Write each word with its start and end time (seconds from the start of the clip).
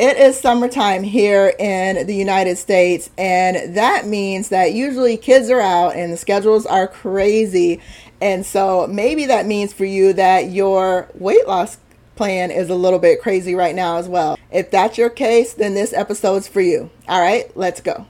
It 0.00 0.16
is 0.16 0.40
summertime 0.40 1.02
here 1.02 1.52
in 1.58 2.06
the 2.06 2.14
United 2.14 2.56
States, 2.56 3.10
and 3.18 3.76
that 3.76 4.06
means 4.06 4.48
that 4.48 4.72
usually 4.72 5.18
kids 5.18 5.50
are 5.50 5.60
out 5.60 5.94
and 5.94 6.10
the 6.10 6.16
schedules 6.16 6.64
are 6.64 6.88
crazy. 6.88 7.82
And 8.18 8.46
so 8.46 8.86
maybe 8.86 9.26
that 9.26 9.44
means 9.44 9.74
for 9.74 9.84
you 9.84 10.14
that 10.14 10.52
your 10.52 11.06
weight 11.16 11.46
loss 11.46 11.76
plan 12.16 12.50
is 12.50 12.70
a 12.70 12.74
little 12.74 12.98
bit 12.98 13.20
crazy 13.20 13.54
right 13.54 13.74
now 13.74 13.98
as 13.98 14.08
well. 14.08 14.38
If 14.50 14.70
that's 14.70 14.96
your 14.96 15.10
case, 15.10 15.52
then 15.52 15.74
this 15.74 15.92
episode's 15.92 16.48
for 16.48 16.62
you. 16.62 16.88
All 17.06 17.20
right, 17.20 17.54
let's 17.54 17.82
go. 17.82 18.06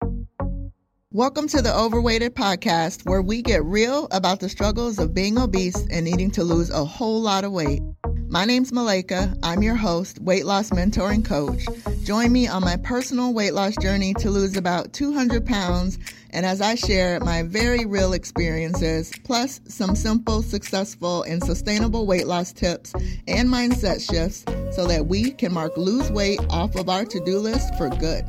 Welcome 1.11 1.49
to 1.49 1.61
the 1.61 1.77
Overweighted 1.77 2.37
Podcast, 2.37 3.05
where 3.09 3.21
we 3.21 3.43
get 3.43 3.65
real 3.65 4.07
about 4.13 4.39
the 4.39 4.49
struggles 4.49 5.01
of 5.01 5.13
being 5.13 5.37
obese 5.37 5.85
and 5.91 6.05
needing 6.05 6.31
to 6.31 6.45
lose 6.45 6.71
a 6.71 6.85
whole 6.85 7.21
lot 7.21 7.43
of 7.43 7.51
weight. 7.51 7.83
My 8.31 8.45
name's 8.45 8.71
Malaika. 8.71 9.37
I'm 9.43 9.61
your 9.61 9.75
host, 9.75 10.21
weight 10.21 10.47
loss 10.47 10.73
mentor 10.73 11.11
and 11.11 11.25
coach. 11.25 11.65
Join 12.05 12.31
me 12.31 12.47
on 12.47 12.63
my 12.63 12.77
personal 12.77 13.35
weight 13.35 13.55
loss 13.55 13.75
journey 13.75 14.15
to 14.15 14.31
lose 14.31 14.57
about 14.57 14.93
200 14.93 15.45
pounds, 15.45 15.99
and 16.31 16.47
as 16.47 16.61
I 16.61 16.77
share 16.77 17.19
my 17.19 17.43
very 17.43 17.85
real 17.85 18.13
experiences, 18.13 19.11
plus 19.25 19.61
some 19.67 19.97
simple, 19.97 20.43
successful, 20.43 21.25
and 21.25 21.43
sustainable 21.43 22.07
weight 22.07 22.29
loss 22.29 22.53
tips 22.53 22.93
and 23.27 23.49
mindset 23.49 24.01
shifts 24.09 24.45
so 24.77 24.87
that 24.87 25.07
we 25.07 25.33
can 25.33 25.53
mark 25.53 25.77
lose 25.77 26.09
weight 26.13 26.39
off 26.51 26.77
of 26.77 26.89
our 26.89 27.05
to 27.07 27.25
do 27.25 27.41
list 27.41 27.75
for 27.75 27.89
good. 27.89 28.25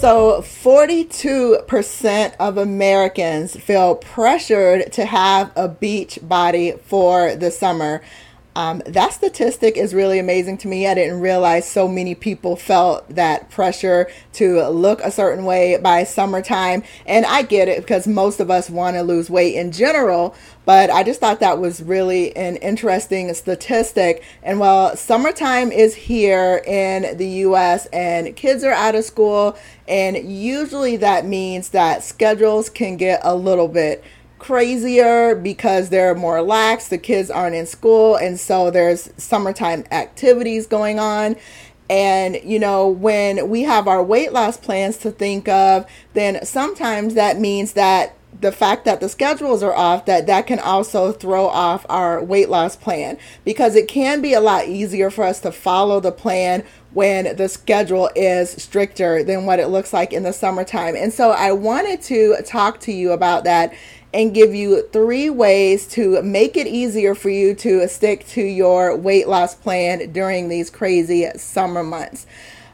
So, 0.00 0.40
42% 0.40 2.32
of 2.40 2.56
Americans 2.56 3.54
feel 3.54 3.96
pressured 3.96 4.90
to 4.94 5.04
have 5.04 5.52
a 5.54 5.68
beach 5.68 6.18
body 6.22 6.72
for 6.86 7.36
the 7.36 7.50
summer. 7.50 8.00
Um, 8.56 8.82
that 8.86 9.12
statistic 9.12 9.76
is 9.76 9.94
really 9.94 10.18
amazing 10.18 10.58
to 10.58 10.68
me. 10.68 10.86
I 10.86 10.94
didn't 10.94 11.20
realize 11.20 11.68
so 11.68 11.86
many 11.86 12.16
people 12.16 12.56
felt 12.56 13.08
that 13.14 13.48
pressure 13.50 14.10
to 14.34 14.66
look 14.68 15.00
a 15.00 15.10
certain 15.12 15.44
way 15.44 15.76
by 15.76 16.02
summertime. 16.02 16.82
And 17.06 17.24
I 17.26 17.42
get 17.42 17.68
it 17.68 17.80
because 17.80 18.08
most 18.08 18.40
of 18.40 18.50
us 18.50 18.68
want 18.68 18.96
to 18.96 19.02
lose 19.02 19.30
weight 19.30 19.54
in 19.54 19.70
general, 19.70 20.34
but 20.64 20.90
I 20.90 21.04
just 21.04 21.20
thought 21.20 21.40
that 21.40 21.60
was 21.60 21.80
really 21.80 22.36
an 22.36 22.56
interesting 22.56 23.32
statistic. 23.34 24.24
And 24.42 24.58
while 24.58 24.96
summertime 24.96 25.70
is 25.70 25.94
here 25.94 26.62
in 26.66 27.16
the 27.16 27.28
US 27.44 27.86
and 27.86 28.34
kids 28.34 28.64
are 28.64 28.72
out 28.72 28.96
of 28.96 29.04
school, 29.04 29.56
and 29.86 30.16
usually 30.16 30.96
that 30.96 31.24
means 31.24 31.70
that 31.70 32.02
schedules 32.02 32.68
can 32.68 32.96
get 32.96 33.20
a 33.22 33.34
little 33.34 33.68
bit 33.68 34.02
crazier 34.40 35.34
because 35.36 35.90
they're 35.90 36.14
more 36.14 36.42
lax. 36.42 36.88
The 36.88 36.98
kids 36.98 37.30
aren't 37.30 37.54
in 37.54 37.66
school, 37.66 38.16
and 38.16 38.40
so 38.40 38.70
there's 38.70 39.10
summertime 39.16 39.84
activities 39.92 40.66
going 40.66 40.98
on. 40.98 41.36
And, 41.88 42.40
you 42.44 42.58
know, 42.58 42.88
when 42.88 43.48
we 43.48 43.62
have 43.62 43.88
our 43.88 44.02
weight 44.02 44.32
loss 44.32 44.56
plans 44.56 44.96
to 44.98 45.10
think 45.10 45.48
of, 45.48 45.86
then 46.14 46.44
sometimes 46.44 47.14
that 47.14 47.38
means 47.38 47.72
that 47.72 48.16
the 48.40 48.52
fact 48.52 48.84
that 48.84 49.00
the 49.00 49.08
schedules 49.08 49.62
are 49.62 49.74
off 49.74 50.06
that 50.06 50.26
that 50.26 50.46
can 50.46 50.60
also 50.60 51.12
throw 51.12 51.46
off 51.46 51.84
our 51.88 52.22
weight 52.22 52.48
loss 52.48 52.76
plan 52.76 53.18
because 53.44 53.74
it 53.74 53.88
can 53.88 54.22
be 54.22 54.32
a 54.32 54.40
lot 54.40 54.66
easier 54.68 55.10
for 55.10 55.24
us 55.24 55.40
to 55.40 55.52
follow 55.52 56.00
the 56.00 56.12
plan 56.12 56.64
when 56.92 57.36
the 57.36 57.48
schedule 57.48 58.10
is 58.16 58.50
stricter 58.50 59.22
than 59.22 59.46
what 59.46 59.58
it 59.58 59.68
looks 59.68 59.92
like 59.92 60.12
in 60.12 60.22
the 60.22 60.32
summertime. 60.32 60.96
And 60.96 61.12
so 61.12 61.30
I 61.30 61.52
wanted 61.52 62.02
to 62.02 62.36
talk 62.44 62.80
to 62.80 62.92
you 62.92 63.12
about 63.12 63.44
that 63.44 63.74
and 64.12 64.34
give 64.34 64.54
you 64.54 64.82
three 64.88 65.30
ways 65.30 65.86
to 65.88 66.20
make 66.22 66.56
it 66.56 66.66
easier 66.66 67.14
for 67.14 67.30
you 67.30 67.54
to 67.54 67.86
stick 67.88 68.26
to 68.28 68.42
your 68.42 68.96
weight 68.96 69.28
loss 69.28 69.54
plan 69.54 70.12
during 70.12 70.48
these 70.48 70.70
crazy 70.70 71.28
summer 71.36 71.82
months. 71.82 72.26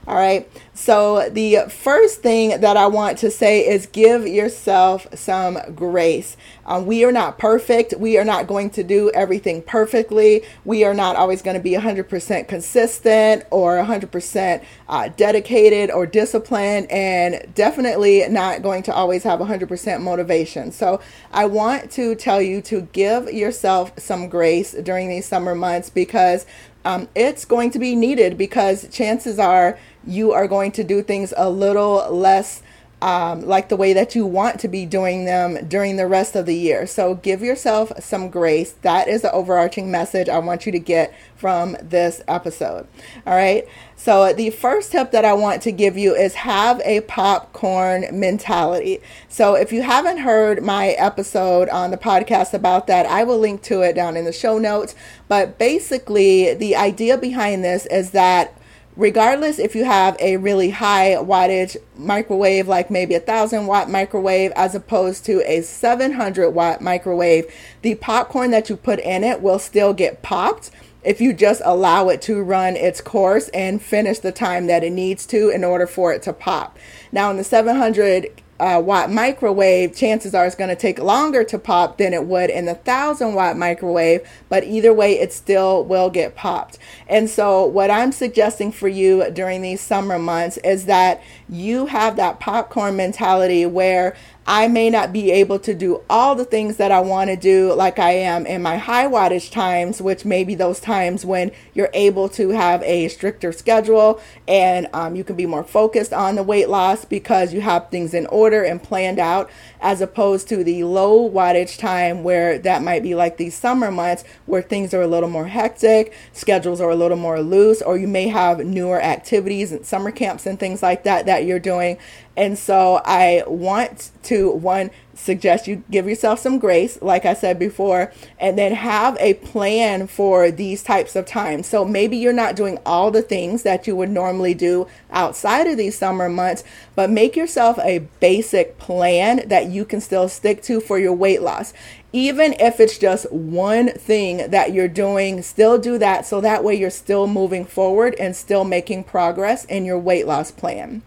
All 0.07 0.15
right. 0.15 0.49
So, 0.73 1.29
the 1.31 1.67
first 1.69 2.23
thing 2.23 2.61
that 2.61 2.77
I 2.77 2.87
want 2.87 3.19
to 3.19 3.31
say 3.31 3.67
is 3.67 3.87
give 3.87 4.25
yourself 4.25 5.05
some 5.15 5.59
grace. 5.75 6.37
Um, 6.65 6.87
we 6.87 7.05
are 7.05 7.11
not 7.11 7.39
perfect. 7.39 7.95
We 7.99 8.17
are 8.17 8.25
not 8.25 8.47
going 8.47 8.71
to 8.71 8.85
do 8.85 9.11
everything 9.15 9.63
perfectly. 9.63 10.43
We 10.65 10.85
are 10.85 10.95
not 10.95 11.17
always 11.17 11.43
going 11.43 11.57
to 11.57 11.63
be 11.63 11.73
100% 11.73 12.47
consistent 12.47 13.45
or 13.51 13.79
100% 13.79 14.65
uh, 14.89 15.09
dedicated 15.17 15.91
or 15.91 16.07
disciplined, 16.07 16.89
and 16.93 17.53
definitely 17.55 18.29
not 18.29 18.63
going 18.63 18.85
to 18.85 18.95
always 18.95 19.25
have 19.25 19.41
100% 19.41 20.03
motivation. 20.03 20.71
So, 20.71 21.01
I 21.33 21.47
want 21.47 21.91
to 21.93 22.15
tell 22.15 22.41
you 22.41 22.63
to 22.63 22.83
give 22.93 23.33
yourself 23.33 23.93
some 23.99 24.29
grace 24.29 24.71
during 24.71 25.09
these 25.09 25.27
summer 25.27 25.57
months 25.57 25.91
because 25.91 26.47
um, 26.87 27.09
it's 27.17 27.45
going 27.45 27.73
to 27.73 27.81
be 27.81 27.97
needed 27.97 28.39
because 28.39 28.89
chances 28.91 29.41
are 29.41 29.77
you 30.07 30.33
are 30.33 30.47
going 30.47 30.73
to 30.73 30.85
do 30.85 31.03
things 31.03 31.33
a 31.37 31.51
little 31.51 32.11
less 32.11 32.63
um, 33.03 33.47
like 33.47 33.69
the 33.69 33.77
way 33.77 33.93
that 33.93 34.15
you 34.15 34.25
want 34.25 34.59
to 34.61 34.69
be 34.69 34.87
doing 34.87 35.27
them 35.27 35.69
during 35.69 35.97
the 35.97 36.07
rest 36.07 36.35
of 36.35 36.47
the 36.47 36.57
year. 36.57 36.87
So 36.87 37.15
give 37.15 37.43
yourself 37.43 37.93
some 38.03 38.31
grace. 38.31 38.73
That 38.83 39.07
is 39.07 39.23
the 39.23 39.31
overarching 39.33 39.91
message 39.91 40.31
I 40.31 40.39
want 40.39 40.65
you 40.65 40.73
to 40.73 40.79
get 40.79 41.15
from 41.35 41.77
this 41.83 42.23
episode. 42.27 42.89
All 43.27 43.35
right. 43.35 43.69
So 43.97 44.33
the 44.33 44.49
first 44.49 44.93
tip 44.93 45.11
that 45.11 45.27
I 45.27 45.35
want 45.35 45.61
to 45.63 45.73
give 45.73 45.99
you 45.99 46.15
is 46.15 46.35
have 46.35 46.81
a 46.85 47.03
popcorn 47.03 48.07
mentality. 48.19 49.01
So 49.29 49.55
if 49.55 49.73
you 49.73 49.83
haven't 49.83 50.19
heard 50.19 50.63
my 50.63 50.89
episode 50.91 51.69
on 51.69 51.91
the 51.91 51.99
podcast 51.99 52.55
about 52.55 52.87
that, 52.87 53.05
I 53.05 53.25
will 53.25 53.39
link 53.39 53.63
to 53.65 53.83
it 53.83 53.95
down 53.95 54.17
in 54.17 54.25
the 54.25 54.33
show 54.33 54.57
notes. 54.57 54.95
But 55.29 55.59
basically, 55.59 56.55
the 56.55 56.77
idea 56.77 57.19
behind 57.19 57.63
this 57.63 57.85
is 57.87 58.13
that 58.13 58.56
regardless 58.97 59.59
if 59.59 59.75
you 59.75 59.85
have 59.85 60.17
a 60.21 60.37
really 60.39 60.71
high 60.71 61.15
wattage 61.19 61.77
microwave 61.97 62.67
like 62.67 62.91
maybe 62.91 63.15
a 63.15 63.21
thousand 63.21 63.67
watt 63.67 63.91
microwave 63.91 64.51
as 64.53 64.75
opposed 64.75 65.25
to 65.25 65.43
a 65.51 65.61
700 65.63 66.51
watt 66.51 66.81
microwave 66.81 67.45
the 67.83 67.95
popcorn 67.97 68.51
that 68.51 68.71
you 68.71 68.77
put 68.77 68.99
in 69.01 69.23
it 69.23 69.43
will 69.43 69.59
still 69.59 69.93
get 69.93 70.23
popped 70.23 70.71
if 71.07 71.21
you 71.21 71.33
just 71.33 71.63
allow 71.65 72.09
it 72.09 72.21
to 72.21 72.43
run 72.43 72.75
its 72.75 73.01
course 73.01 73.49
and 73.51 73.81
finish 73.81 74.19
the 74.19 74.33
time 74.33 74.67
that 74.67 74.83
it 74.83 74.91
needs 74.91 75.25
to 75.25 75.51
in 75.51 75.63
order 75.63 75.87
for 75.87 76.13
it 76.13 76.21
to 76.21 76.33
pop. 76.33 76.77
Now 77.13 77.31
in 77.31 77.37
the 77.37 77.45
700 77.45 78.43
uh, 78.59 78.81
watt 78.85 79.11
microwave, 79.11 79.95
chances 79.95 80.35
are 80.35 80.47
it's 80.47 80.55
going 80.55 80.71
to 80.71 80.77
take 80.77 80.99
longer 80.99 81.45
to 81.45 81.59
pop 81.59 81.99
than 81.99 82.15
it 82.15 82.25
would 82.25 82.51
in 82.51 82.65
the 82.65 82.75
thousand 82.75 83.35
watt 83.35 83.57
microwave, 83.57 84.27
but 84.49 84.65
either 84.65 84.95
way, 84.95 85.19
it 85.19 85.33
still 85.33 85.85
will 85.85 86.09
get 86.09 86.35
popped. 86.35 86.79
And 87.07 87.29
so, 87.29 87.65
what 87.67 87.91
I'm 87.91 88.13
suggesting 88.13 88.73
for 88.73 88.89
you 88.89 89.31
during 89.31 89.63
these 89.63 89.81
summer 89.81 90.19
months 90.19 90.57
is 90.59 90.87
that 90.87 91.23
you 91.49 91.87
have 91.87 92.17
that 92.17 92.41
popcorn 92.41 92.97
mentality 92.97 93.67
where 93.67 94.17
I 94.49 94.69
may 94.69 94.91
not 94.91 95.13
be 95.13 95.33
able 95.33 95.59
to 95.61 95.75
do 95.75 96.03
all 96.09 96.37
the 96.37 96.45
things 96.45 96.77
that 96.77 96.93
I 96.93 97.01
want 97.01 97.31
to 97.31 97.37
do 97.37 97.73
like 97.73 97.99
I 97.99 98.13
am 98.13 98.47
in 98.47 98.63
my 98.63 98.77
high 98.77 99.07
wattage 99.07 99.51
times, 99.51 100.01
which 100.01 100.25
may 100.25 100.45
be 100.45 100.55
those 100.55 100.79
times 100.79 101.25
when 101.25 101.51
you're 101.75 101.91
able 101.93 102.29
to 102.31 102.51
have 102.51 102.81
a 102.85 103.09
stricter 103.09 103.51
schedule 103.51 104.21
and 104.47 104.87
um, 104.93 105.17
you 105.17 105.25
can 105.25 105.35
be 105.35 105.47
more 105.47 105.65
focused 105.65 106.13
on 106.13 106.37
the 106.37 106.45
weight 106.45 106.69
loss 106.69 107.05
because 107.05 107.53
you 107.53 107.61
have 107.61 107.91
things 107.91 108.15
in 108.15 108.27
order 108.27 108.63
and 108.63 108.81
planned 108.81 109.19
out, 109.19 109.51
as 109.81 110.01
opposed 110.01 110.49
to 110.49 110.63
the 110.63 110.85
low 110.85 111.29
wattage 111.29 111.77
time 111.77 112.23
where 112.23 112.57
that 112.59 112.83
might 112.83 113.03
be 113.03 113.17
like 113.17 113.39
these 113.39 113.55
summer 113.55 113.91
months 113.91 114.23
where 114.47 114.63
things 114.63 114.95
are 114.95 115.03
a 115.03 115.09
little 115.09 115.29
more 115.29 115.49
hectic, 115.49 116.13
schedules 116.33 116.81
are 116.81 116.91
a 116.91 116.97
little 116.97 117.17
more 117.17 117.41
loose, 117.41 117.83
or 117.83 117.97
you 117.97 118.07
may 118.07 118.29
have 118.29 118.61
newer 118.61 119.03
activities 119.03 119.73
and 119.73 119.85
summer 119.85 120.13
camps 120.13 120.47
and 120.47 120.61
things 120.61 120.85
like 120.85 121.03
that 121.03 121.27
that 121.27 121.45
you're 121.45 121.59
doing 121.59 121.99
and 122.37 122.59
so 122.59 123.01
I 123.05 123.45
want 123.47 124.11
to, 124.25 124.51
one, 124.51 124.91
suggest 125.15 125.67
you 125.67 125.83
give 125.91 126.07
yourself 126.07 126.39
some 126.39 126.59
grace, 126.59 127.01
like 127.01 127.25
I 127.25 127.33
said 127.33 127.59
before, 127.59 128.13
and 128.39 128.59
then 128.59 128.73
have 128.73 129.17
a 129.19 129.35
plan 129.35 130.07
for 130.07 130.51
these 130.51 130.83
types 130.83 131.17
of 131.17 131.25
times. 131.25 131.67
So 131.67 131.85
maybe 131.87 132.19
you're 132.19 132.35
not 132.35 132.55
doing 132.55 132.79
all 132.85 133.11
the 133.11 133.23
things 133.23 133.63
that 133.63 133.87
you 133.87 133.97
would 133.97 134.11
normally 134.11 134.53
do 134.53 134.87
outside 135.11 135.67
of 135.67 135.79
these 135.79 135.97
summer 135.97 136.29
months, 136.29 136.63
but 136.95 137.09
make 137.09 137.37
yourself 137.37 137.79
a 137.79 138.01
basic 138.21 138.77
plan 138.77 139.49
that 139.49 139.71
you 139.71 139.87
can 139.87 140.03
still 140.03 140.29
stick 140.29 140.63
to 140.65 140.81
for 140.81 140.99
your 140.99 141.15
weight 141.15 141.41
loss. 141.41 141.73
Even 142.13 142.55
if 142.61 142.81
it's 142.81 142.99
just 142.99 143.31
one 143.33 143.89
thing 143.89 144.51
that 144.51 144.75
you're 144.75 144.89
doing, 144.89 145.41
still 145.41 145.79
do 145.79 145.97
that 145.99 146.27
so 146.27 146.43
that 146.43 146.63
way 146.63 146.75
you're 146.75 146.91
still 146.91 147.27
moving 147.27 147.65
forward 147.65 148.15
and 148.19 148.37
still 148.37 148.65
making 148.65 149.05
progress 149.05 149.65
in 149.65 149.87
your 149.87 149.99
weight 149.99 150.27
loss 150.27 150.51
plan 150.51 151.03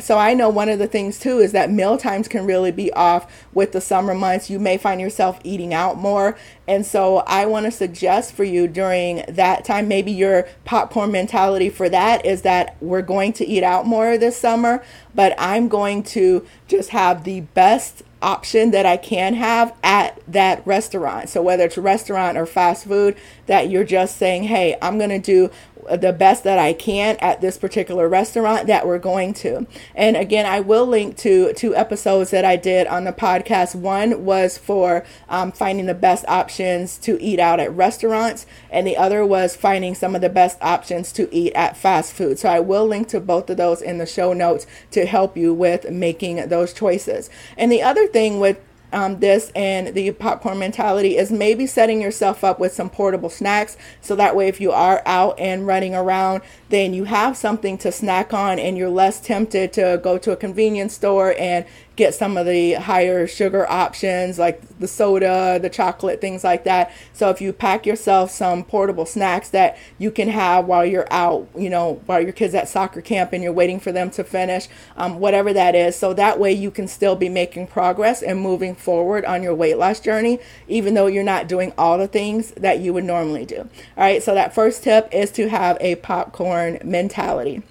so 0.00 0.18
I 0.18 0.34
know 0.34 0.48
one 0.48 0.68
of 0.68 0.78
the 0.78 0.88
things 0.88 1.20
too 1.20 1.38
is 1.38 1.52
that 1.52 1.70
meal 1.70 1.96
times 1.96 2.26
can 2.26 2.46
really 2.46 2.72
be 2.72 2.92
off 2.94 3.46
with 3.52 3.72
the 3.72 3.80
summer 3.80 4.14
months. 4.14 4.50
You 4.50 4.58
may 4.58 4.76
find 4.76 5.00
yourself 5.00 5.38
eating 5.44 5.72
out 5.72 5.96
more. 5.96 6.36
And 6.66 6.84
so 6.84 7.18
I 7.18 7.46
want 7.46 7.66
to 7.66 7.70
suggest 7.70 8.34
for 8.34 8.42
you 8.42 8.66
during 8.66 9.24
that 9.28 9.64
time, 9.64 9.86
maybe 9.86 10.10
your 10.10 10.48
popcorn 10.64 11.12
mentality 11.12 11.70
for 11.70 11.88
that 11.88 12.26
is 12.26 12.42
that 12.42 12.76
we're 12.80 13.02
going 13.02 13.32
to 13.34 13.46
eat 13.46 13.62
out 13.62 13.86
more 13.86 14.18
this 14.18 14.36
summer, 14.36 14.82
but 15.14 15.34
I'm 15.38 15.68
going 15.68 16.02
to 16.04 16.44
just 16.66 16.90
have 16.90 17.24
the 17.24 17.42
best 17.42 18.02
option 18.24 18.70
that 18.70 18.86
I 18.86 18.96
can 18.96 19.34
have 19.34 19.74
at 19.84 20.20
that 20.26 20.66
restaurant. 20.66 21.28
So 21.28 21.42
whether 21.42 21.64
it's 21.64 21.76
a 21.76 21.82
restaurant 21.82 22.38
or 22.38 22.46
fast 22.46 22.86
food, 22.86 23.16
that 23.46 23.68
you're 23.68 23.84
just 23.84 24.16
saying, 24.16 24.44
hey, 24.44 24.76
I'm 24.80 24.96
going 24.96 25.10
to 25.10 25.18
do 25.18 25.50
the 25.90 26.12
best 26.12 26.44
that 26.44 26.58
I 26.58 26.72
can 26.72 27.16
at 27.20 27.40
this 27.40 27.58
particular 27.58 28.08
restaurant 28.08 28.66
that 28.66 28.86
we're 28.86 28.98
going 28.98 29.34
to. 29.34 29.66
And 29.94 30.16
again, 30.16 30.46
I 30.46 30.60
will 30.60 30.86
link 30.86 31.16
to 31.18 31.52
two 31.54 31.74
episodes 31.74 32.30
that 32.30 32.44
I 32.44 32.56
did 32.56 32.86
on 32.86 33.04
the 33.04 33.12
podcast. 33.12 33.74
One 33.74 34.24
was 34.24 34.58
for 34.58 35.04
um, 35.28 35.52
finding 35.52 35.86
the 35.86 35.94
best 35.94 36.24
options 36.28 36.96
to 36.98 37.20
eat 37.20 37.38
out 37.38 37.60
at 37.60 37.74
restaurants, 37.74 38.46
and 38.70 38.86
the 38.86 38.96
other 38.96 39.24
was 39.24 39.56
finding 39.56 39.94
some 39.94 40.14
of 40.14 40.20
the 40.20 40.28
best 40.28 40.58
options 40.60 41.12
to 41.12 41.32
eat 41.34 41.52
at 41.54 41.76
fast 41.76 42.12
food. 42.12 42.38
So 42.38 42.48
I 42.48 42.60
will 42.60 42.86
link 42.86 43.08
to 43.08 43.20
both 43.20 43.50
of 43.50 43.56
those 43.56 43.82
in 43.82 43.98
the 43.98 44.06
show 44.06 44.32
notes 44.32 44.66
to 44.92 45.06
help 45.06 45.36
you 45.36 45.54
with 45.54 45.90
making 45.90 46.48
those 46.48 46.72
choices. 46.72 47.30
And 47.56 47.70
the 47.70 47.82
other 47.82 48.06
thing 48.06 48.40
with 48.40 48.58
um, 48.94 49.20
this 49.20 49.50
and 49.54 49.94
the 49.94 50.12
popcorn 50.12 50.58
mentality 50.58 51.16
is 51.16 51.30
maybe 51.30 51.66
setting 51.66 52.00
yourself 52.00 52.44
up 52.44 52.58
with 52.58 52.72
some 52.72 52.88
portable 52.88 53.28
snacks. 53.28 53.76
So 54.00 54.16
that 54.16 54.36
way 54.36 54.48
if 54.48 54.60
you 54.60 54.72
are 54.72 55.02
out 55.04 55.38
and 55.38 55.66
running 55.66 55.94
around 55.94 56.42
then 56.68 56.94
you 56.94 57.04
have 57.04 57.36
something 57.36 57.78
to 57.78 57.92
snack 57.92 58.32
on 58.32 58.58
and 58.58 58.76
you're 58.76 58.88
less 58.88 59.20
tempted 59.20 59.72
to 59.72 60.00
go 60.02 60.18
to 60.18 60.32
a 60.32 60.36
convenience 60.36 60.94
store 60.94 61.34
and 61.38 61.64
get 61.96 62.14
some 62.14 62.36
of 62.36 62.46
the 62.46 62.74
higher 62.74 63.26
sugar 63.26 63.70
options 63.70 64.38
like 64.38 64.60
the 64.78 64.88
soda, 64.88 65.58
the 65.60 65.70
chocolate, 65.70 66.20
things 66.20 66.42
like 66.42 66.64
that. 66.64 66.92
So 67.12 67.30
if 67.30 67.40
you 67.40 67.52
pack 67.52 67.86
yourself 67.86 68.30
some 68.30 68.64
portable 68.64 69.06
snacks 69.06 69.50
that 69.50 69.78
you 69.98 70.10
can 70.10 70.28
have 70.28 70.66
while 70.66 70.84
you're 70.84 71.06
out, 71.12 71.48
you 71.56 71.70
know, 71.70 72.00
while 72.06 72.20
your 72.20 72.32
kids 72.32 72.54
at 72.54 72.68
soccer 72.68 73.00
camp 73.00 73.32
and 73.32 73.42
you're 73.42 73.52
waiting 73.52 73.78
for 73.78 73.92
them 73.92 74.10
to 74.12 74.24
finish, 74.24 74.68
um, 74.96 75.20
whatever 75.20 75.52
that 75.52 75.74
is. 75.74 75.94
So 75.96 76.12
that 76.14 76.40
way 76.40 76.52
you 76.52 76.70
can 76.70 76.88
still 76.88 77.14
be 77.14 77.28
making 77.28 77.68
progress 77.68 78.22
and 78.22 78.40
moving 78.40 78.74
forward 78.74 79.24
on 79.24 79.42
your 79.42 79.54
weight 79.54 79.78
loss 79.78 80.00
journey, 80.00 80.40
even 80.66 80.94
though 80.94 81.06
you're 81.06 81.22
not 81.22 81.48
doing 81.48 81.72
all 81.78 81.98
the 81.98 82.08
things 82.08 82.50
that 82.52 82.80
you 82.80 82.92
would 82.92 83.04
normally 83.04 83.46
do. 83.46 83.58
All 83.58 83.68
right. 83.96 84.22
So 84.22 84.34
that 84.34 84.54
first 84.54 84.82
tip 84.82 85.08
is 85.12 85.30
to 85.32 85.48
have 85.48 85.78
a 85.80 85.94
popcorn 85.96 86.78
mentality. 86.82 87.62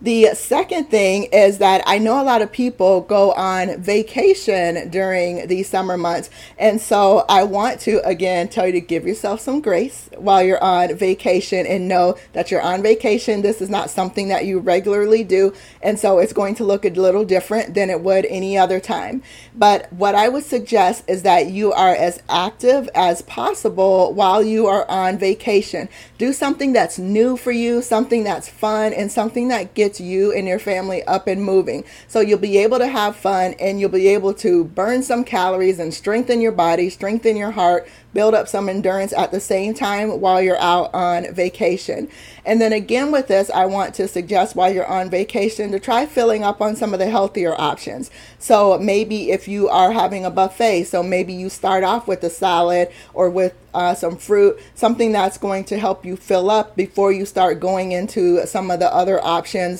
The 0.00 0.28
second 0.34 0.90
thing 0.90 1.24
is 1.32 1.58
that 1.58 1.82
I 1.84 1.98
know 1.98 2.22
a 2.22 2.22
lot 2.22 2.40
of 2.40 2.52
people 2.52 3.00
go 3.00 3.32
on 3.32 3.82
vacation 3.82 4.90
during 4.90 5.48
the 5.48 5.64
summer 5.64 5.96
months. 5.96 6.30
And 6.56 6.80
so 6.80 7.24
I 7.28 7.42
want 7.42 7.80
to 7.80 8.00
again 8.06 8.48
tell 8.48 8.66
you 8.66 8.72
to 8.74 8.80
give 8.80 9.04
yourself 9.04 9.40
some 9.40 9.60
grace 9.60 10.08
while 10.16 10.40
you're 10.40 10.62
on 10.62 10.94
vacation 10.94 11.66
and 11.66 11.88
know 11.88 12.16
that 12.32 12.52
you're 12.52 12.62
on 12.62 12.80
vacation. 12.80 13.42
This 13.42 13.60
is 13.60 13.70
not 13.70 13.90
something 13.90 14.28
that 14.28 14.44
you 14.44 14.60
regularly 14.60 15.24
do. 15.24 15.52
And 15.82 15.98
so 15.98 16.20
it's 16.20 16.32
going 16.32 16.54
to 16.56 16.64
look 16.64 16.84
a 16.84 16.90
little 16.90 17.24
different 17.24 17.74
than 17.74 17.90
it 17.90 18.00
would 18.00 18.24
any 18.26 18.56
other 18.56 18.78
time. 18.78 19.20
But 19.52 19.92
what 19.92 20.14
I 20.14 20.28
would 20.28 20.44
suggest 20.44 21.02
is 21.08 21.22
that 21.24 21.48
you 21.48 21.72
are 21.72 21.94
as 21.94 22.22
active 22.28 22.88
as 22.94 23.22
possible 23.22 24.14
while 24.14 24.44
you 24.44 24.68
are 24.68 24.88
on 24.88 25.18
vacation. 25.18 25.88
Do 26.18 26.32
something 26.32 26.72
that's 26.72 27.00
new 27.00 27.36
for 27.36 27.50
you, 27.50 27.82
something 27.82 28.22
that's 28.22 28.48
fun, 28.48 28.92
and 28.92 29.10
something 29.10 29.48
that 29.48 29.74
gets 29.74 29.87
gets 29.88 30.00
you 30.00 30.32
and 30.32 30.46
your 30.46 30.58
family 30.58 31.02
up 31.04 31.26
and 31.26 31.42
moving. 31.42 31.82
So 32.08 32.20
you'll 32.20 32.38
be 32.38 32.58
able 32.58 32.78
to 32.78 32.86
have 32.86 33.16
fun 33.16 33.54
and 33.58 33.80
you'll 33.80 33.88
be 33.88 34.08
able 34.08 34.34
to 34.34 34.64
burn 34.64 35.02
some 35.02 35.24
calories 35.24 35.78
and 35.78 35.94
strengthen 35.94 36.42
your 36.42 36.52
body, 36.52 36.90
strengthen 36.90 37.38
your 37.38 37.52
heart, 37.52 37.88
build 38.12 38.34
up 38.34 38.48
some 38.48 38.68
endurance 38.68 39.12
at 39.12 39.30
the 39.30 39.40
same 39.40 39.72
time 39.72 40.20
while 40.20 40.42
you're 40.42 40.58
out 40.58 40.92
on 40.92 41.32
vacation. 41.32 42.08
And 42.44 42.60
then 42.60 42.72
again 42.72 43.10
with 43.12 43.28
this, 43.28 43.50
I 43.50 43.66
want 43.66 43.94
to 43.94 44.08
suggest 44.08 44.56
while 44.56 44.72
you're 44.72 44.86
on 44.86 45.08
vacation 45.10 45.70
to 45.72 45.80
try 45.80 46.04
filling 46.04 46.42
up 46.42 46.60
on 46.60 46.76
some 46.76 46.92
of 46.92 46.98
the 46.98 47.10
healthier 47.10 47.58
options. 47.58 48.10
So 48.38 48.78
maybe 48.78 49.30
if 49.30 49.48
you 49.48 49.68
are 49.68 49.92
having 49.92 50.24
a 50.24 50.30
buffet, 50.30 50.84
so 50.84 51.02
maybe 51.02 51.32
you 51.32 51.48
start 51.48 51.84
off 51.84 52.06
with 52.06 52.22
a 52.24 52.30
salad 52.30 52.90
or 53.14 53.30
with 53.30 53.54
uh, 53.74 53.94
some 53.94 54.16
fruit, 54.16 54.58
something 54.74 55.12
that's 55.12 55.38
going 55.38 55.64
to 55.64 55.78
help 55.78 56.04
you 56.04 56.16
fill 56.16 56.50
up 56.50 56.74
before 56.76 57.12
you 57.12 57.26
start 57.26 57.60
going 57.60 57.92
into 57.92 58.44
some 58.46 58.70
of 58.70 58.80
the 58.80 58.92
other 58.92 59.22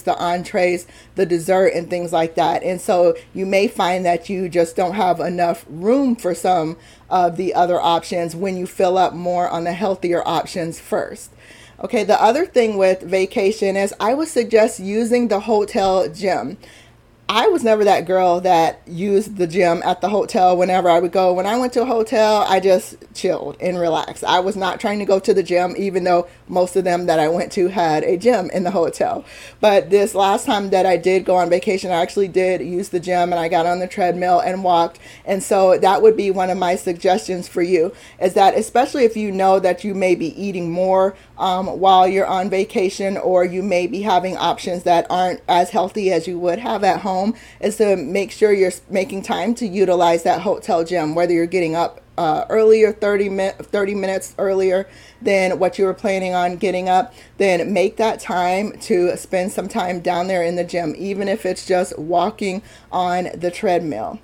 the 0.02 0.16
entrees, 0.16 0.86
the 1.14 1.26
dessert, 1.26 1.72
and 1.74 1.88
things 1.88 2.12
like 2.12 2.34
that. 2.34 2.62
And 2.62 2.80
so 2.80 3.16
you 3.34 3.46
may 3.46 3.68
find 3.68 4.04
that 4.04 4.28
you 4.28 4.48
just 4.48 4.76
don't 4.76 4.94
have 4.94 5.20
enough 5.20 5.64
room 5.68 6.16
for 6.16 6.34
some 6.34 6.76
of 7.10 7.36
the 7.36 7.54
other 7.54 7.80
options 7.80 8.34
when 8.36 8.56
you 8.56 8.66
fill 8.66 8.98
up 8.98 9.14
more 9.14 9.48
on 9.48 9.64
the 9.64 9.72
healthier 9.72 10.26
options 10.26 10.80
first. 10.80 11.32
Okay, 11.80 12.02
the 12.02 12.20
other 12.20 12.44
thing 12.44 12.76
with 12.76 13.02
vacation 13.02 13.76
is 13.76 13.94
I 14.00 14.12
would 14.12 14.28
suggest 14.28 14.80
using 14.80 15.28
the 15.28 15.40
hotel 15.40 16.08
gym. 16.08 16.58
I 17.30 17.48
was 17.48 17.62
never 17.62 17.84
that 17.84 18.06
girl 18.06 18.40
that 18.40 18.80
used 18.86 19.36
the 19.36 19.46
gym 19.46 19.82
at 19.84 20.00
the 20.00 20.08
hotel 20.08 20.56
whenever 20.56 20.88
I 20.88 20.98
would 20.98 21.12
go. 21.12 21.34
When 21.34 21.44
I 21.44 21.58
went 21.58 21.74
to 21.74 21.82
a 21.82 21.84
hotel, 21.84 22.46
I 22.48 22.58
just 22.58 22.96
chilled 23.12 23.58
and 23.60 23.78
relaxed. 23.78 24.24
I 24.24 24.40
was 24.40 24.56
not 24.56 24.80
trying 24.80 24.98
to 25.00 25.04
go 25.04 25.18
to 25.18 25.34
the 25.34 25.42
gym, 25.42 25.74
even 25.76 26.04
though 26.04 26.26
most 26.48 26.74
of 26.74 26.84
them 26.84 27.04
that 27.04 27.20
I 27.20 27.28
went 27.28 27.52
to 27.52 27.68
had 27.68 28.02
a 28.02 28.16
gym 28.16 28.48
in 28.48 28.64
the 28.64 28.70
hotel. 28.70 29.26
But 29.60 29.90
this 29.90 30.14
last 30.14 30.46
time 30.46 30.70
that 30.70 30.86
I 30.86 30.96
did 30.96 31.26
go 31.26 31.36
on 31.36 31.50
vacation, 31.50 31.90
I 31.90 32.00
actually 32.00 32.28
did 32.28 32.62
use 32.62 32.88
the 32.88 33.00
gym 33.00 33.30
and 33.30 33.34
I 33.34 33.48
got 33.48 33.66
on 33.66 33.80
the 33.80 33.86
treadmill 33.86 34.40
and 34.40 34.64
walked. 34.64 34.98
And 35.26 35.42
so 35.42 35.76
that 35.76 36.00
would 36.00 36.16
be 36.16 36.30
one 36.30 36.48
of 36.48 36.56
my 36.56 36.76
suggestions 36.76 37.46
for 37.46 37.60
you 37.60 37.92
is 38.22 38.32
that, 38.34 38.56
especially 38.56 39.04
if 39.04 39.18
you 39.18 39.30
know 39.32 39.60
that 39.60 39.84
you 39.84 39.94
may 39.94 40.14
be 40.14 40.28
eating 40.42 40.70
more 40.70 41.14
um, 41.36 41.66
while 41.78 42.08
you're 42.08 42.26
on 42.26 42.48
vacation 42.48 43.18
or 43.18 43.44
you 43.44 43.62
may 43.62 43.86
be 43.86 44.00
having 44.00 44.38
options 44.38 44.84
that 44.84 45.06
aren't 45.10 45.42
as 45.46 45.68
healthy 45.68 46.10
as 46.10 46.26
you 46.26 46.38
would 46.38 46.58
have 46.60 46.82
at 46.82 47.02
home 47.02 47.17
home 47.18 47.34
is 47.60 47.76
to 47.76 47.96
make 47.96 48.30
sure 48.30 48.52
you're 48.52 48.72
making 48.88 49.22
time 49.22 49.54
to 49.56 49.66
utilize 49.66 50.22
that 50.22 50.42
hotel 50.42 50.84
gym, 50.84 51.14
whether 51.14 51.32
you're 51.32 51.46
getting 51.46 51.74
up 51.74 52.00
uh, 52.16 52.44
earlier 52.48 52.92
30, 52.92 53.28
mi- 53.28 53.50
30 53.50 53.94
minutes 53.94 54.34
earlier 54.38 54.88
than 55.22 55.58
what 55.58 55.78
you 55.78 55.84
were 55.84 55.94
planning 55.94 56.34
on 56.34 56.56
getting 56.56 56.88
up 56.88 57.14
then 57.38 57.72
make 57.72 57.96
that 57.96 58.18
time 58.18 58.72
to 58.80 59.16
spend 59.16 59.52
some 59.52 59.68
time 59.68 60.00
down 60.00 60.26
there 60.26 60.42
in 60.42 60.56
the 60.56 60.64
gym 60.64 60.94
even 60.98 61.28
if 61.28 61.46
it's 61.46 61.64
just 61.64 61.96
walking 61.96 62.60
on 62.90 63.28
the 63.34 63.50
treadmill. 63.50 64.18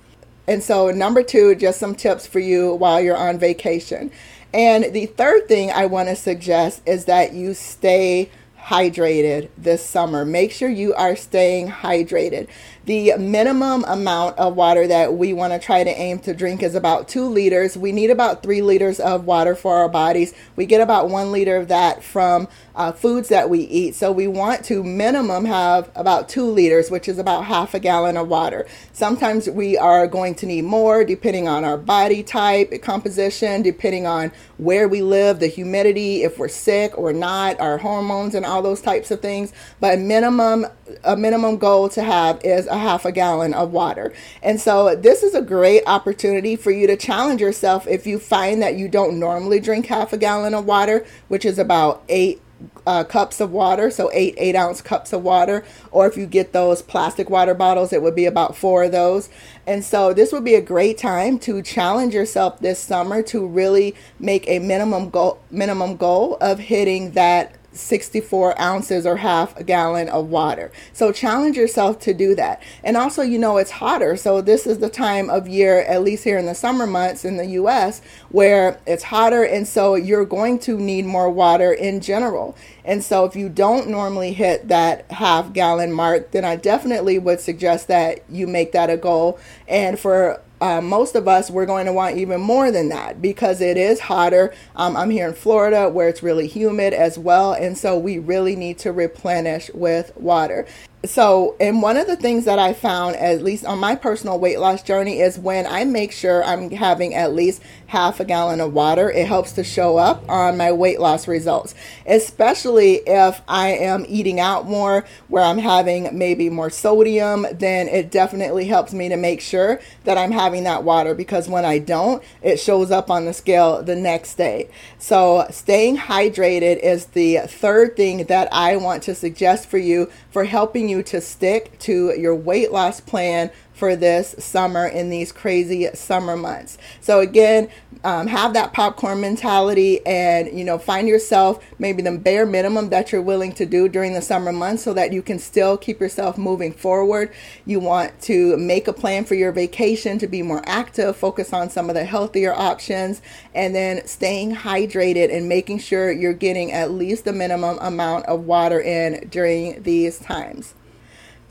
And 0.45 0.61
so 0.61 0.91
number 0.91 1.23
two 1.23 1.55
just 1.55 1.79
some 1.79 1.95
tips 1.95 2.27
for 2.27 2.39
you 2.39 2.75
while 2.75 2.99
you're 2.99 3.17
on 3.17 3.39
vacation. 3.39 4.11
And 4.53 4.93
the 4.93 5.05
third 5.05 5.47
thing 5.47 5.71
i 5.71 5.85
want 5.85 6.09
to 6.09 6.15
suggest 6.15 6.81
is 6.85 7.05
that 7.05 7.33
you 7.33 7.53
stay 7.53 8.29
hydrated 8.65 9.49
this 9.57 9.85
summer. 9.85 10.25
Make 10.25 10.51
sure 10.51 10.69
you 10.69 10.93
are 10.95 11.15
staying 11.15 11.69
hydrated. 11.69 12.47
The 12.85 13.17
minimum 13.17 13.83
amount 13.85 14.37
of 14.37 14.55
water 14.55 14.87
that 14.87 15.15
we 15.15 15.33
want 15.33 15.53
to 15.53 15.59
try 15.59 15.83
to 15.83 15.89
aim 15.89 16.19
to 16.19 16.35
drink 16.35 16.61
is 16.61 16.75
about 16.75 17.07
two 17.07 17.25
liters. 17.27 17.75
We 17.75 17.91
need 17.91 18.11
about 18.11 18.43
three 18.43 18.61
liters 18.61 18.99
of 18.99 19.25
water 19.25 19.55
for 19.55 19.75
our 19.77 19.89
bodies. 19.89 20.35
We 20.55 20.67
get 20.67 20.81
about 20.81 21.09
one 21.09 21.31
liter 21.31 21.57
of 21.57 21.67
that 21.69 22.03
from 22.03 22.47
uh, 22.75 22.91
foods 22.91 23.29
that 23.29 23.49
we 23.49 23.61
eat. 23.61 23.95
So 23.95 24.11
we 24.11 24.27
want 24.27 24.63
to 24.65 24.83
minimum 24.83 25.45
have 25.45 25.89
about 25.95 26.29
two 26.29 26.45
liters, 26.45 26.91
which 26.91 27.07
is 27.07 27.17
about 27.17 27.45
half 27.45 27.73
a 27.73 27.79
gallon 27.79 28.17
of 28.17 28.27
water. 28.27 28.67
Sometimes 28.93 29.49
we 29.49 29.77
are 29.77 30.05
going 30.05 30.35
to 30.35 30.45
need 30.45 30.65
more 30.65 31.03
depending 31.03 31.47
on 31.47 31.63
our 31.63 31.77
body 31.77 32.21
type, 32.21 32.71
composition, 32.83 33.63
depending 33.63 34.05
on 34.05 34.31
where 34.57 34.87
we 34.87 35.01
live, 35.01 35.39
the 35.39 35.47
humidity, 35.47 36.23
if 36.23 36.37
we're 36.37 36.47
sick 36.47 36.95
or 36.97 37.13
not, 37.13 37.59
our 37.59 37.77
hormones 37.79 38.35
and 38.35 38.45
all 38.45 38.54
those 38.61 38.81
types 38.81 39.11
of 39.11 39.21
things. 39.21 39.53
But 39.79 39.95
a 39.95 39.97
minimum, 39.97 40.65
a 41.03 41.15
minimum 41.15 41.57
goal 41.57 41.89
to 41.89 42.03
have 42.03 42.39
is 42.43 42.67
a 42.67 42.77
half 42.77 43.05
a 43.05 43.11
gallon 43.11 43.53
of 43.53 43.71
water. 43.71 44.13
And 44.41 44.59
so 44.59 44.95
this 44.95 45.23
is 45.23 45.33
a 45.33 45.41
great 45.41 45.83
opportunity 45.85 46.55
for 46.55 46.71
you 46.71 46.87
to 46.87 46.97
challenge 46.97 47.41
yourself 47.41 47.87
if 47.87 48.05
you 48.07 48.19
find 48.19 48.61
that 48.61 48.75
you 48.75 48.87
don't 48.87 49.19
normally 49.19 49.59
drink 49.59 49.87
half 49.87 50.13
a 50.13 50.17
gallon 50.17 50.53
of 50.53 50.65
water, 50.65 51.05
which 51.27 51.45
is 51.45 51.59
about 51.59 52.03
eight 52.09 52.41
uh, 52.87 53.03
cups 53.03 53.41
of 53.41 53.51
water, 53.51 53.91
so 53.91 54.09
eight 54.13 54.33
eight 54.37 54.55
ounce 54.55 54.81
cups 54.81 55.11
of 55.13 55.23
water, 55.23 55.65
or 55.91 56.07
if 56.07 56.15
you 56.15 56.25
get 56.25 56.53
those 56.53 56.81
plastic 56.81 57.29
water 57.29 57.53
bottles, 57.53 57.91
it 57.91 58.01
would 58.01 58.15
be 58.15 58.25
about 58.25 58.55
four 58.55 58.83
of 58.83 58.91
those. 58.91 59.29
And 59.67 59.83
so 59.83 60.13
this 60.13 60.31
would 60.31 60.43
be 60.43 60.55
a 60.55 60.61
great 60.61 60.97
time 60.97 61.39
to 61.39 61.61
challenge 61.61 62.13
yourself 62.13 62.59
this 62.59 62.79
summer 62.79 63.21
to 63.23 63.45
really 63.45 63.95
make 64.19 64.47
a 64.47 64.59
minimum 64.59 65.09
goal 65.09 65.39
minimum 65.51 65.97
goal 65.97 66.37
of 66.39 66.59
hitting 66.59 67.11
that 67.11 67.55
64 67.75 68.59
ounces 68.59 69.05
or 69.05 69.17
half 69.17 69.55
a 69.57 69.63
gallon 69.63 70.09
of 70.09 70.29
water. 70.29 70.71
So 70.93 71.11
challenge 71.11 71.57
yourself 71.57 71.99
to 71.99 72.13
do 72.13 72.35
that. 72.35 72.61
And 72.83 72.97
also, 72.97 73.21
you 73.21 73.37
know, 73.37 73.57
it's 73.57 73.71
hotter. 73.71 74.15
So 74.15 74.41
this 74.41 74.65
is 74.65 74.79
the 74.79 74.89
time 74.89 75.29
of 75.29 75.47
year, 75.47 75.81
at 75.81 76.03
least 76.03 76.23
here 76.23 76.37
in 76.37 76.45
the 76.45 76.55
summer 76.55 76.87
months 76.87 77.25
in 77.25 77.37
the 77.37 77.45
US, 77.47 78.01
where 78.29 78.79
it's 78.85 79.03
hotter. 79.03 79.43
And 79.43 79.67
so 79.67 79.95
you're 79.95 80.25
going 80.25 80.59
to 80.59 80.77
need 80.77 81.05
more 81.05 81.29
water 81.29 81.73
in 81.73 82.01
general. 82.01 82.55
And 82.83 83.03
so 83.03 83.25
if 83.25 83.35
you 83.35 83.49
don't 83.49 83.89
normally 83.89 84.33
hit 84.33 84.67
that 84.67 85.11
half 85.11 85.53
gallon 85.53 85.91
mark, 85.91 86.31
then 86.31 86.45
I 86.45 86.55
definitely 86.55 87.19
would 87.19 87.39
suggest 87.39 87.87
that 87.87 88.23
you 88.29 88.47
make 88.47 88.71
that 88.73 88.89
a 88.89 88.97
goal. 88.97 89.39
And 89.67 89.99
for 89.99 90.41
uh, 90.65 90.81
most 90.81 91.13
of 91.13 91.27
us, 91.27 91.51
we're 91.51 91.67
going 91.67 91.85
to 91.85 91.93
want 91.93 92.17
even 92.17 92.41
more 92.41 92.71
than 92.71 92.89
that 92.89 93.21
because 93.21 93.61
it 93.61 93.77
is 93.77 93.99
hotter. 93.99 94.51
Um, 94.75 94.97
I'm 94.97 95.11
here 95.11 95.27
in 95.27 95.35
Florida 95.35 95.89
where 95.89 96.09
it's 96.09 96.23
really 96.23 96.47
humid 96.47 96.91
as 96.91 97.19
well. 97.19 97.53
And 97.53 97.77
so 97.77 97.95
we 97.99 98.17
really 98.17 98.55
need 98.55 98.79
to 98.79 98.91
replenish 98.91 99.69
with 99.75 100.11
water. 100.17 100.65
So, 101.05 101.55
and 101.59 101.81
one 101.81 101.97
of 101.97 102.07
the 102.07 102.15
things 102.15 102.45
that 102.45 102.57
I 102.57 102.73
found, 102.73 103.15
at 103.17 103.43
least 103.43 103.65
on 103.65 103.79
my 103.79 103.95
personal 103.95 104.39
weight 104.39 104.59
loss 104.59 104.81
journey, 104.81 105.19
is 105.19 105.37
when 105.37 105.67
I 105.67 105.83
make 105.83 106.11
sure 106.11 106.43
I'm 106.43 106.71
having 106.71 107.13
at 107.13 107.33
least 107.33 107.61
half 107.87 108.19
a 108.19 108.25
gallon 108.25 108.59
of 108.59 108.73
water, 108.73 109.11
it 109.11 109.27
helps 109.27 109.51
to 109.53 109.63
show 109.63 109.97
up 109.97 110.27
on 110.29 110.57
my 110.57 110.71
weight 110.71 110.99
loss 110.99 111.27
results, 111.27 111.75
especially 112.05 112.95
if 113.05 113.41
I 113.47 113.69
am 113.69 114.05
eating 114.07 114.39
out 114.39 114.65
more, 114.65 115.05
where 115.27 115.43
I'm 115.43 115.57
having 115.57 116.17
maybe 116.17 116.49
more 116.49 116.69
sodium, 116.69 117.45
then 117.53 117.87
it 117.87 118.11
definitely 118.11 118.65
helps 118.65 118.93
me 118.93 119.09
to 119.09 119.17
make 119.17 119.41
sure 119.41 119.79
that 120.03 120.17
I'm 120.17 120.31
having 120.31 120.63
that 120.63 120.83
water 120.83 121.13
because 121.13 121.47
when 121.47 121.65
I 121.65 121.79
don't, 121.79 122.23
it 122.41 122.59
shows 122.59 122.91
up 122.91 123.09
on 123.09 123.25
the 123.25 123.33
scale 123.33 123.83
the 123.83 123.95
next 123.95 124.35
day. 124.35 124.69
So, 124.97 125.47
staying 125.51 125.97
hydrated 125.97 126.79
is 126.79 127.07
the 127.07 127.39
third 127.47 127.95
thing 127.95 128.25
that 128.25 128.49
I 128.51 128.77
want 128.77 129.03
to 129.03 129.15
suggest 129.15 129.69
for 129.69 129.77
you 129.77 130.09
for 130.31 130.45
helping 130.45 130.89
you 130.89 130.94
to 131.03 131.21
stick 131.21 131.77
to 131.79 132.13
your 132.19 132.35
weight 132.35 132.71
loss 132.71 132.99
plan 132.99 133.51
for 133.75 133.95
this 133.95 134.35
summer 134.39 134.87
in 134.87 135.09
these 135.09 135.31
crazy 135.31 135.87
summer 135.93 136.37
months. 136.37 136.77
So 137.01 137.19
again, 137.19 137.69
um, 138.05 138.27
have 138.27 138.53
that 138.53 138.71
popcorn 138.71 139.19
mentality 139.19 140.05
and 140.05 140.57
you 140.57 140.63
know 140.63 140.77
find 140.77 141.07
yourself 141.07 141.63
maybe 141.79 142.03
the 142.03 142.11
bare 142.17 142.45
minimum 142.45 142.89
that 142.89 143.11
you're 143.11 143.21
willing 143.21 143.51
to 143.53 143.65
do 143.65 143.89
during 143.89 144.13
the 144.13 144.21
summer 144.21 144.51
months 144.51 144.83
so 144.83 144.93
that 144.93 145.11
you 145.11 145.23
can 145.23 145.39
still 145.39 145.75
keep 145.75 145.99
yourself 145.99 146.37
moving 146.37 146.71
forward. 146.71 147.33
You 147.65 147.79
want 147.79 148.21
to 148.21 148.55
make 148.57 148.87
a 148.87 148.93
plan 148.93 149.25
for 149.25 149.33
your 149.33 149.51
vacation 149.51 150.19
to 150.19 150.27
be 150.27 150.43
more 150.43 150.61
active, 150.65 151.17
focus 151.17 151.51
on 151.51 151.69
some 151.69 151.89
of 151.89 151.95
the 151.95 152.05
healthier 152.05 152.53
options, 152.53 153.21
and 153.53 153.75
then 153.75 154.05
staying 154.05 154.55
hydrated 154.55 155.35
and 155.35 155.49
making 155.49 155.79
sure 155.79 156.11
you're 156.11 156.33
getting 156.33 156.71
at 156.71 156.91
least 156.91 157.25
the 157.25 157.33
minimum 157.33 157.79
amount 157.81 158.25
of 158.27 158.41
water 158.45 158.79
in 158.79 159.27
during 159.29 159.81
these 159.81 160.19
times. 160.19 160.75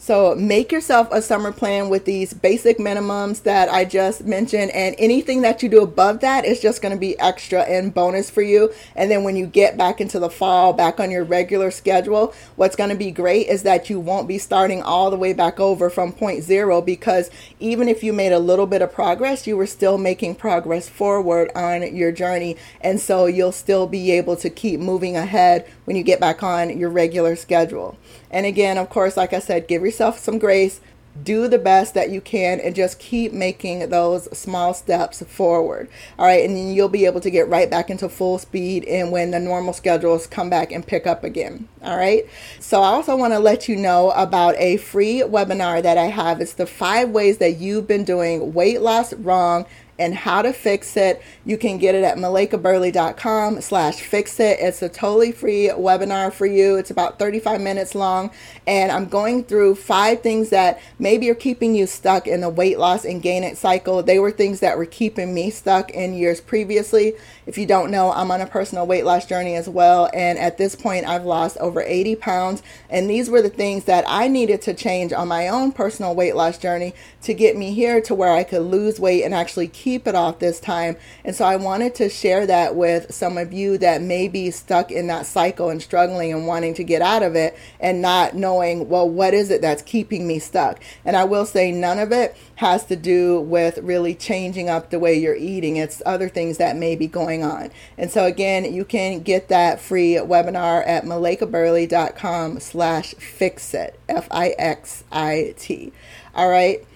So 0.04 0.34
make 0.34 0.70
yourself 0.70 1.08
a 1.12 1.22
summer 1.22 1.50
plan 1.50 1.88
with 1.88 2.04
these 2.04 2.34
basic 2.34 2.76
minimums 2.76 3.42
that 3.44 3.70
I 3.70 3.86
just 3.86 4.26
mentioned, 4.26 4.70
and 4.72 4.94
anything 4.98 5.40
that 5.40 5.62
you 5.62 5.70
do 5.70 5.80
above 5.80 6.20
that 6.20 6.44
is 6.44 6.60
just 6.60 6.82
going 6.82 6.92
to 6.92 7.00
be 7.00 7.18
extra 7.18 7.62
and 7.62 7.94
bonus 7.94 8.28
for 8.28 8.42
you. 8.42 8.70
And 8.94 9.10
then 9.10 9.24
when 9.24 9.34
you 9.34 9.46
get 9.46 9.78
back 9.78 10.02
into 10.02 10.18
the 10.18 10.28
fall, 10.28 10.74
back 10.74 11.00
on 11.00 11.10
your 11.10 11.24
regular 11.24 11.70
schedule, 11.70 12.34
what's 12.56 12.76
going 12.76 12.90
to 12.90 12.96
be 12.96 13.10
great 13.10 13.46
is 13.46 13.62
that 13.62 13.88
you 13.88 13.98
won't 13.98 14.28
be 14.28 14.36
starting 14.36 14.82
all 14.82 15.10
the 15.10 15.16
way 15.16 15.32
back 15.32 15.58
over 15.58 15.88
from 15.88 16.12
point 16.12 16.42
zero 16.42 16.82
because 16.82 17.30
even 17.58 17.88
if 17.88 18.04
you 18.04 18.12
made 18.12 18.32
a 18.32 18.38
little 18.38 18.66
bit 18.66 18.82
of 18.82 18.92
progress, 18.92 19.46
you 19.46 19.56
were 19.56 19.66
still 19.66 19.96
making 19.96 20.34
progress 20.34 20.86
forward 20.86 21.50
on 21.54 21.96
your 21.96 22.12
journey. 22.12 22.58
And 22.82 23.00
so 23.00 23.24
you'll 23.24 23.52
still 23.52 23.86
be 23.86 24.10
able 24.10 24.36
to 24.36 24.50
keep 24.50 24.80
moving 24.80 25.16
ahead 25.16 25.66
when 25.86 25.96
you 25.96 26.02
get 26.02 26.20
back 26.20 26.42
on 26.42 26.78
your 26.78 26.90
regular 26.90 27.36
schedule. 27.36 27.96
And 28.30 28.44
again, 28.44 28.76
of 28.78 28.90
course, 28.90 29.16
like 29.16 29.32
I 29.32 29.38
said, 29.38 29.68
give 29.68 29.80
yourself 29.80 29.93
some 29.94 30.38
grace, 30.38 30.80
do 31.22 31.46
the 31.46 31.58
best 31.58 31.94
that 31.94 32.10
you 32.10 32.20
can, 32.20 32.58
and 32.58 32.74
just 32.74 32.98
keep 32.98 33.32
making 33.32 33.88
those 33.88 34.24
small 34.36 34.74
steps 34.74 35.22
forward. 35.22 35.88
All 36.18 36.26
right, 36.26 36.48
and 36.48 36.74
you'll 36.74 36.88
be 36.88 37.06
able 37.06 37.20
to 37.20 37.30
get 37.30 37.48
right 37.48 37.70
back 37.70 37.88
into 37.88 38.08
full 38.08 38.38
speed 38.38 38.84
and 38.86 39.12
when 39.12 39.30
the 39.30 39.38
normal 39.38 39.72
schedules 39.72 40.26
come 40.26 40.50
back 40.50 40.72
and 40.72 40.86
pick 40.86 41.06
up 41.06 41.22
again. 41.22 41.68
All 41.82 41.96
right, 41.96 42.24
so 42.58 42.82
I 42.82 42.88
also 42.88 43.16
want 43.16 43.32
to 43.32 43.38
let 43.38 43.68
you 43.68 43.76
know 43.76 44.10
about 44.10 44.56
a 44.56 44.76
free 44.78 45.20
webinar 45.20 45.82
that 45.82 45.98
I 45.98 46.06
have. 46.06 46.40
It's 46.40 46.54
the 46.54 46.66
five 46.66 47.10
ways 47.10 47.38
that 47.38 47.58
you've 47.58 47.86
been 47.86 48.04
doing 48.04 48.52
weight 48.52 48.80
loss 48.80 49.12
wrong 49.14 49.66
and 49.98 50.14
how 50.14 50.42
to 50.42 50.52
fix 50.52 50.96
it. 50.96 51.22
You 51.44 51.56
can 51.56 51.78
get 51.78 51.94
it 51.94 52.04
at 52.04 52.16
malaikaburley.com 52.16 53.60
slash 53.60 54.00
fix 54.00 54.40
it. 54.40 54.58
It's 54.60 54.82
a 54.82 54.88
totally 54.88 55.32
free 55.32 55.68
webinar 55.68 56.32
for 56.32 56.46
you. 56.46 56.76
It's 56.76 56.90
about 56.90 57.18
35 57.18 57.60
minutes 57.60 57.94
long. 57.94 58.30
And 58.66 58.90
I'm 58.90 59.06
going 59.06 59.44
through 59.44 59.76
five 59.76 60.20
things 60.20 60.50
that 60.50 60.80
maybe 60.98 61.30
are 61.30 61.34
keeping 61.34 61.74
you 61.74 61.86
stuck 61.86 62.26
in 62.26 62.40
the 62.40 62.48
weight 62.48 62.78
loss 62.78 63.04
and 63.04 63.22
gain 63.22 63.44
it 63.44 63.56
cycle. 63.56 64.02
They 64.02 64.18
were 64.18 64.30
things 64.30 64.60
that 64.60 64.76
were 64.76 64.86
keeping 64.86 65.34
me 65.34 65.50
stuck 65.50 65.90
in 65.90 66.14
years 66.14 66.40
previously. 66.40 67.14
If 67.46 67.58
you 67.58 67.66
don't 67.66 67.90
know, 67.90 68.10
I'm 68.12 68.30
on 68.30 68.40
a 68.40 68.46
personal 68.46 68.86
weight 68.86 69.04
loss 69.04 69.26
journey 69.26 69.54
as 69.54 69.68
well. 69.68 70.08
And 70.14 70.38
at 70.38 70.58
this 70.58 70.74
point, 70.74 71.06
I've 71.06 71.24
lost 71.24 71.56
over 71.58 71.82
80 71.82 72.16
pounds. 72.16 72.62
And 72.88 73.08
these 73.08 73.28
were 73.28 73.42
the 73.42 73.50
things 73.50 73.84
that 73.84 74.04
I 74.06 74.28
needed 74.28 74.62
to 74.62 74.74
change 74.74 75.12
on 75.12 75.28
my 75.28 75.48
own 75.48 75.72
personal 75.72 76.14
weight 76.14 76.36
loss 76.36 76.58
journey 76.58 76.94
to 77.22 77.34
get 77.34 77.56
me 77.56 77.72
here 77.72 78.00
to 78.02 78.14
where 78.14 78.32
I 78.32 78.44
could 78.44 78.62
lose 78.62 79.00
weight 79.00 79.24
and 79.24 79.34
actually 79.34 79.68
keep 79.68 80.06
it 80.06 80.14
off 80.14 80.38
this 80.38 80.60
time. 80.60 80.96
And 81.24 81.34
so 81.34 81.44
I 81.44 81.56
wanted 81.56 81.94
to 81.96 82.08
share 82.08 82.46
that 82.46 82.74
with 82.74 83.14
some 83.14 83.36
of 83.38 83.52
you 83.52 83.78
that 83.78 84.02
may 84.02 84.28
be 84.28 84.50
stuck 84.50 84.90
in 84.90 85.06
that 85.08 85.26
cycle 85.26 85.70
and 85.70 85.82
struggling 85.82 86.32
and 86.32 86.46
wanting 86.46 86.74
to 86.74 86.84
get 86.84 87.02
out 87.02 87.22
of 87.22 87.34
it 87.34 87.58
and 87.80 88.00
not 88.00 88.34
knowing, 88.34 88.88
well, 88.88 89.08
what 89.08 89.34
is 89.34 89.50
it 89.50 89.60
that's 89.60 89.82
keeping 89.82 90.26
me 90.26 90.38
stuck? 90.38 90.80
And 91.04 91.16
I 91.16 91.24
will 91.24 91.46
say 91.46 91.72
none 91.72 91.98
of 91.98 92.12
it 92.12 92.36
has 92.56 92.84
to 92.86 92.96
do 92.96 93.40
with 93.40 93.78
really 93.78 94.14
changing 94.14 94.68
up 94.68 94.90
the 94.90 94.98
way 94.98 95.14
you're 95.18 95.34
eating. 95.34 95.76
It's 95.76 96.02
other 96.06 96.28
things 96.28 96.58
that 96.58 96.76
may 96.76 96.94
be 96.94 97.06
going 97.06 97.33
on. 97.42 97.70
And 97.98 98.10
so 98.10 98.24
again, 98.24 98.72
you 98.72 98.84
can 98.84 99.20
get 99.20 99.48
that 99.48 99.80
free 99.80 100.14
webinar 100.14 100.86
at 100.86 101.04
malaikaburley.com 101.04 102.60
slash 102.60 103.14
fixit, 103.14 103.98
F-I-X-I-T. 104.08 105.92
All 106.34 106.48
right. 106.48 106.86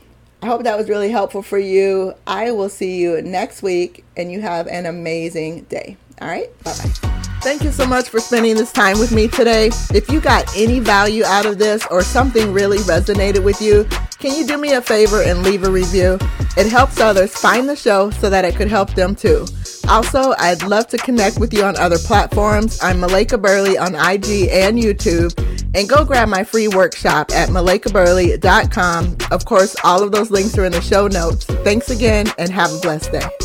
I 0.40 0.46
hope 0.46 0.62
that 0.62 0.78
was 0.78 0.88
really 0.88 1.10
helpful 1.10 1.42
for 1.42 1.58
you. 1.58 2.14
I 2.26 2.52
will 2.52 2.68
see 2.68 3.00
you 3.00 3.20
next 3.22 3.62
week 3.62 4.04
and 4.16 4.30
you 4.30 4.40
have 4.40 4.68
an 4.68 4.86
amazing 4.86 5.62
day. 5.64 5.96
All 6.20 6.28
right. 6.28 6.56
Bye 6.62 6.74
bye. 6.78 7.08
Thank 7.40 7.62
you 7.62 7.70
so 7.70 7.86
much 7.86 8.08
for 8.08 8.18
spending 8.18 8.56
this 8.56 8.72
time 8.72 8.98
with 8.98 9.12
me 9.12 9.28
today. 9.28 9.70
If 9.94 10.10
you 10.10 10.20
got 10.20 10.44
any 10.56 10.80
value 10.80 11.24
out 11.24 11.46
of 11.46 11.58
this 11.58 11.86
or 11.88 12.02
something 12.02 12.52
really 12.52 12.78
resonated 12.78 13.44
with 13.44 13.62
you, 13.62 13.84
can 14.18 14.36
you 14.36 14.44
do 14.44 14.58
me 14.58 14.72
a 14.72 14.82
favor 14.82 15.22
and 15.22 15.44
leave 15.44 15.62
a 15.62 15.70
review? 15.70 16.18
It 16.56 16.68
helps 16.68 17.00
others 17.00 17.32
find 17.36 17.68
the 17.68 17.76
show 17.76 18.10
so 18.10 18.28
that 18.28 18.44
it 18.44 18.56
could 18.56 18.68
help 18.68 18.92
them 18.94 19.14
too. 19.14 19.46
Also, 19.88 20.34
I'd 20.38 20.62
love 20.62 20.86
to 20.88 20.98
connect 20.98 21.38
with 21.38 21.54
you 21.54 21.64
on 21.64 21.76
other 21.76 21.98
platforms. 21.98 22.78
I'm 22.82 22.98
Malaika 22.98 23.40
Burley 23.40 23.78
on 23.78 23.94
IG 23.94 24.48
and 24.50 24.78
YouTube. 24.78 25.32
And 25.74 25.88
go 25.88 26.04
grab 26.04 26.28
my 26.28 26.44
free 26.44 26.68
workshop 26.68 27.30
at 27.32 27.48
malaikaburley.com. 27.48 29.16
Of 29.30 29.44
course, 29.44 29.76
all 29.84 30.02
of 30.02 30.12
those 30.12 30.30
links 30.30 30.56
are 30.58 30.64
in 30.64 30.72
the 30.72 30.80
show 30.80 31.06
notes. 31.06 31.44
Thanks 31.44 31.90
again 31.90 32.26
and 32.38 32.50
have 32.50 32.72
a 32.72 32.78
blessed 32.78 33.12
day. 33.12 33.37